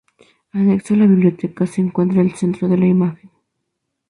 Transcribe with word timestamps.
Anexo 0.55 0.95
a 0.95 0.97
la 0.97 1.05
biblioteca 1.05 1.67
se 1.67 1.79
encuentra 1.79 2.21
el 2.23 2.33
Centro 2.33 2.67
de 2.67 2.75
la 2.75 2.87
Imagen. 2.87 3.29